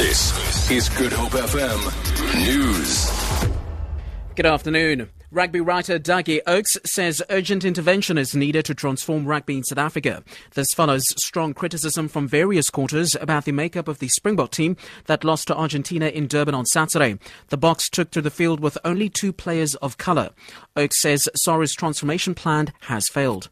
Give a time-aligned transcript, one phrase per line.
[0.00, 3.10] This is Good Hope FM News.
[4.34, 5.10] Good afternoon.
[5.30, 10.24] Rugby writer Dougie Oakes says urgent intervention is needed to transform rugby in South Africa.
[10.54, 15.22] This follows strong criticism from various quarters about the makeup of the Springbok team that
[15.22, 17.18] lost to Argentina in Durban on Saturday.
[17.48, 20.30] The Boks took to the field with only two players of colour.
[20.76, 23.50] Oakes says SARU's transformation plan has failed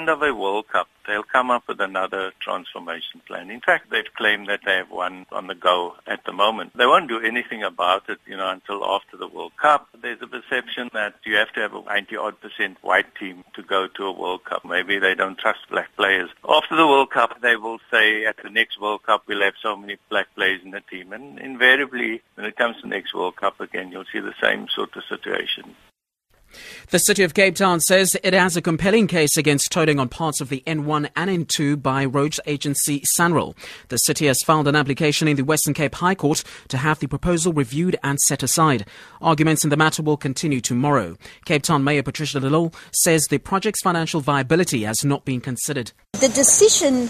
[0.00, 3.50] end of a World Cup, they'll come up with another transformation plan.
[3.50, 6.72] In fact, they've claimed that they have one on the go at the moment.
[6.74, 9.88] They won't do anything about it, you know, until after the World Cup.
[10.00, 13.88] There's a perception that you have to have a 90-odd percent white team to go
[13.88, 14.64] to a World Cup.
[14.64, 16.30] Maybe they don't trust black players.
[16.48, 19.76] After the World Cup, they will say at the next World Cup we'll have so
[19.76, 21.12] many black players in the team.
[21.12, 24.66] And invariably, when it comes to the next World Cup again, you'll see the same
[24.68, 25.74] sort of situation.
[26.88, 30.40] The City of Cape Town says it has a compelling case against tolling on parts
[30.40, 33.54] of the N1 and N2 by roads agency SANRAL.
[33.88, 37.06] The city has filed an application in the Western Cape High Court to have the
[37.06, 38.86] proposal reviewed and set aside.
[39.20, 41.16] Arguments in the matter will continue tomorrow.
[41.44, 45.92] Cape Town Mayor Patricia Lille says the project's financial viability has not been considered.
[46.14, 47.08] The decision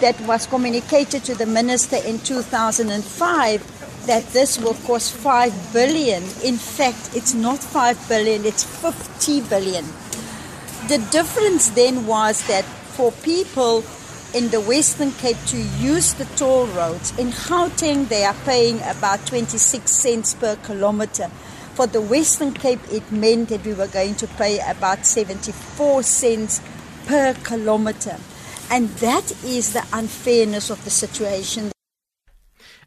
[0.00, 3.77] that was communicated to the minister in 2005
[4.08, 6.22] that this will cost 5 billion.
[6.42, 9.84] In fact, it's not 5 billion, it's 50 billion.
[10.88, 13.84] The difference then was that for people
[14.34, 19.26] in the Western Cape to use the toll roads, in Gauteng they are paying about
[19.26, 21.28] 26 cents per kilometer.
[21.74, 26.60] For the Western Cape, it meant that we were going to pay about 74 cents
[27.06, 28.16] per kilometer.
[28.70, 31.70] And that is the unfairness of the situation.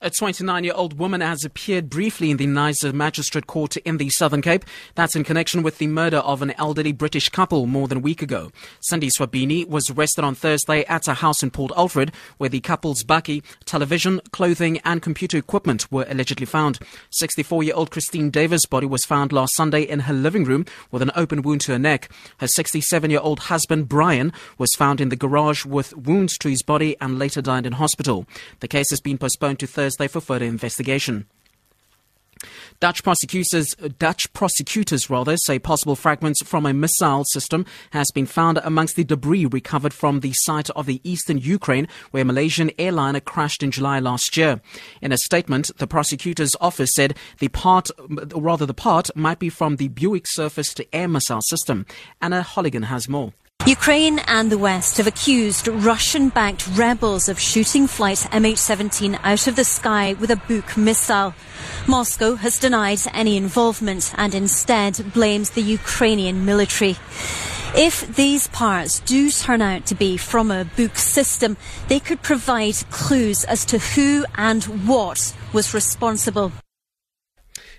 [0.04, 4.10] A 29 year old woman has appeared briefly in the Knysna Magistrate Court in the
[4.10, 4.66] Southern Cape.
[4.96, 8.24] That's in connection with the murder of an elderly British couple more than a week
[8.24, 8.52] ago.
[8.80, 13.04] Cindy Swabini was arrested on Thursday at a house in Port Alfred where the couple's
[13.04, 16.80] bakkie, television, clothing, and computer equipment were allegedly found.
[17.12, 21.04] 64 year old Christine Davis' body was found last Sunday in her living room with
[21.04, 22.10] an open wound to her neck.
[22.40, 26.64] Her 67 year old husband, Brian, was found in the garage with wounds to his
[26.64, 28.26] body and later died in hospital.
[28.62, 31.26] The case has been postponed to Thursday Thursday for further investigation.
[32.80, 38.60] Dutch prosecutors, Dutch prosecutors rather, say possible fragments from a missile system has been found
[38.64, 43.20] amongst the debris recovered from the site of the eastern Ukraine where a Malaysian airliner
[43.20, 44.62] crashed in July last year.
[45.02, 49.76] In a statement, the prosecutor's office said the part, rather the part, might be from
[49.76, 51.86] the Buk surface-to-air missile system.
[52.22, 53.34] Anna Holligan has more.
[53.68, 59.56] Ukraine and the West have accused Russian backed rebels of shooting flight MH17 out of
[59.56, 61.36] the sky with a Buk missile.
[61.88, 66.98] Moscow has denied any involvement and instead blames the Ukrainian military.
[67.76, 71.56] If these parts do turn out to be from a Buk system,
[71.88, 76.52] they could provide clues as to who and what was responsible.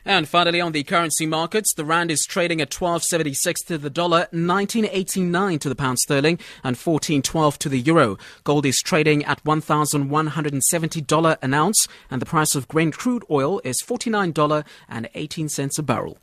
[0.05, 4.27] And finally, on the currency markets, the rand is trading at 12.76 to the dollar,
[4.33, 8.19] 19.89 to the pound sterling, and 14.12 to the euro.
[8.43, 13.81] Gold is trading at $1,170 an ounce, and the price of Brent crude oil is
[13.87, 16.19] $49.18 a barrel.